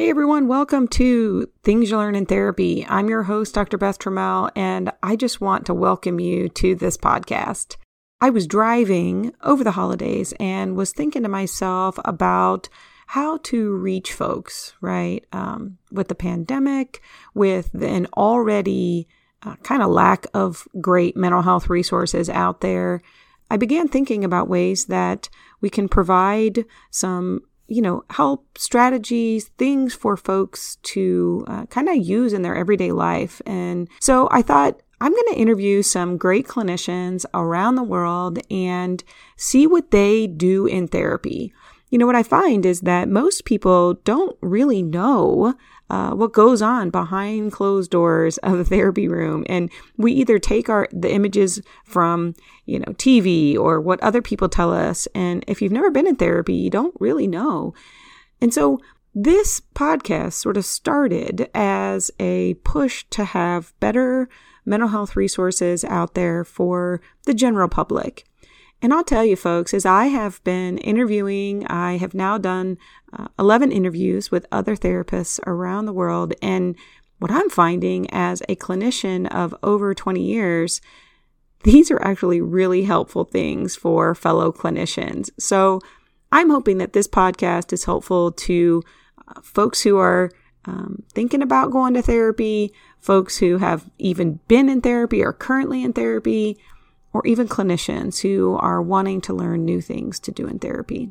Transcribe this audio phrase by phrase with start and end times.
[0.00, 2.86] Hey everyone, welcome to Things You Learn in Therapy.
[2.88, 3.76] I'm your host, Dr.
[3.78, 7.74] Beth Trammell, and I just want to welcome you to this podcast.
[8.20, 12.68] I was driving over the holidays and was thinking to myself about
[13.08, 15.26] how to reach folks, right?
[15.32, 17.02] Um, with the pandemic,
[17.34, 19.08] with an already
[19.42, 23.02] uh, kind of lack of great mental health resources out there.
[23.50, 25.28] I began thinking about ways that
[25.60, 31.96] we can provide some you know, help strategies, things for folks to uh, kind of
[31.96, 33.40] use in their everyday life.
[33.46, 39.04] And so I thought I'm going to interview some great clinicians around the world and
[39.36, 41.52] see what they do in therapy.
[41.90, 45.54] You know, what I find is that most people don't really know
[45.90, 49.44] uh, what goes on behind closed doors of the therapy room.
[49.48, 52.34] And we either take our the images from,
[52.66, 55.08] you know, TV or what other people tell us.
[55.14, 57.72] And if you've never been in therapy, you don't really know.
[58.40, 58.80] And so
[59.14, 64.28] this podcast sort of started as a push to have better
[64.66, 68.27] mental health resources out there for the general public.
[68.80, 72.78] And I'll tell you, folks, as I have been interviewing, I have now done
[73.12, 76.32] uh, 11 interviews with other therapists around the world.
[76.40, 76.76] And
[77.18, 80.80] what I'm finding as a clinician of over 20 years,
[81.64, 85.30] these are actually really helpful things for fellow clinicians.
[85.38, 85.80] So
[86.30, 88.82] I'm hoping that this podcast is helpful to
[89.26, 90.30] uh, folks who are
[90.66, 95.82] um, thinking about going to therapy, folks who have even been in therapy or currently
[95.82, 96.58] in therapy
[97.12, 101.10] or even clinicians who are wanting to learn new things to do in therapy.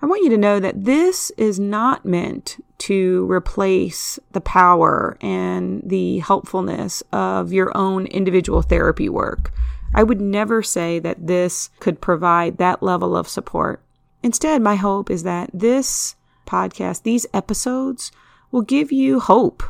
[0.00, 5.80] I want you to know that this is not meant to replace the power and
[5.84, 9.52] the helpfulness of your own individual therapy work.
[9.94, 13.80] I would never say that this could provide that level of support.
[14.24, 16.16] Instead, my hope is that this
[16.46, 18.10] podcast, these episodes,
[18.50, 19.62] will give you hope,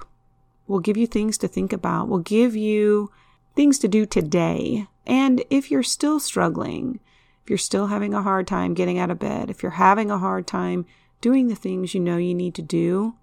[0.67, 3.11] will give you things to think about, will give you
[3.55, 7.01] things to do today and if you're still struggling,
[7.43, 10.19] if you're still having a hard time getting out of bed, if you're having a
[10.19, 10.87] hard time
[11.21, 13.15] doing the things you know you need to do,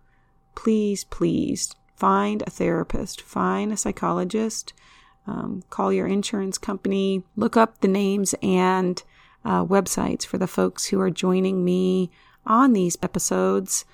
[0.55, 4.73] please, please find a therapist, find a psychologist,
[5.25, 9.03] um, call your insurance company, look up the names and
[9.45, 12.09] uh, websites for the folks who are joining me
[12.45, 13.85] on these episodes.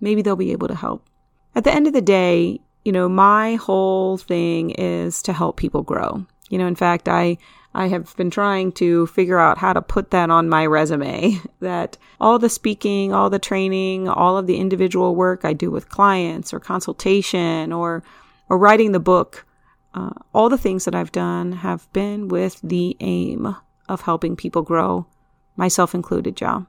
[0.00, 1.06] Maybe they'll be able to help.
[1.54, 5.82] At the end of the day, you know, my whole thing is to help people
[5.82, 6.26] grow.
[6.48, 7.38] You know, in fact, I
[7.74, 11.96] I have been trying to figure out how to put that on my resume that
[12.20, 16.52] all the speaking, all the training, all of the individual work I do with clients
[16.52, 18.02] or consultation or
[18.48, 19.46] or writing the book,
[19.94, 23.56] uh, all the things that I've done have been with the aim
[23.88, 25.06] of helping people grow,
[25.56, 26.66] myself included, y'all.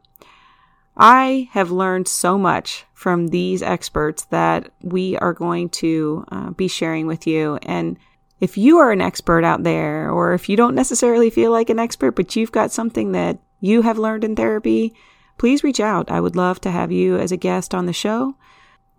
[0.96, 6.68] I have learned so much from these experts that we are going to uh, be
[6.68, 7.98] sharing with you and
[8.44, 11.80] if you are an expert out there, or if you don't necessarily feel like an
[11.80, 14.94] expert, but you've got something that you have learned in therapy,
[15.38, 16.12] please reach out.
[16.12, 18.36] I would love to have you as a guest on the show.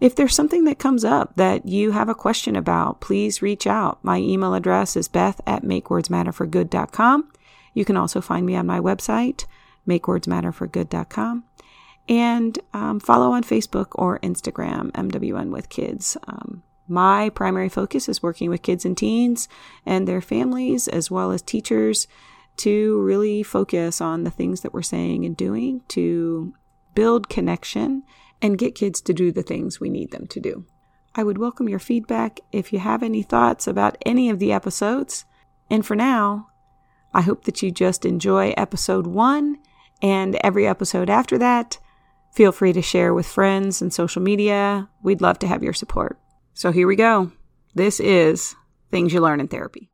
[0.01, 4.03] If there's something that comes up that you have a question about, please reach out.
[4.03, 7.31] My email address is beth at makewordsmatterforgood.com.
[7.75, 9.45] You can also find me on my website,
[9.87, 11.45] makewordsmatterforgood.com.
[12.09, 16.17] And um, follow on Facebook or Instagram, MWM with Kids.
[16.27, 19.49] Um, my primary focus is working with kids and teens
[19.87, 22.07] and their families, as well as teachers,
[22.59, 26.55] to really focus on the things that we're saying and doing to
[26.95, 28.03] build connection
[28.41, 30.67] and get kids to do the things we need them to do.
[31.15, 35.25] I would welcome your feedback if you have any thoughts about any of the episodes.
[35.71, 36.49] And for now,
[37.13, 39.59] I hope that you just enjoy episode one
[40.03, 41.79] and every episode after that.
[42.35, 44.89] Feel free to share with friends and social media.
[45.05, 46.19] We'd love to have your support.
[46.53, 47.31] So here we go.
[47.77, 48.57] This is
[48.91, 49.94] Things You Learn in Therapy.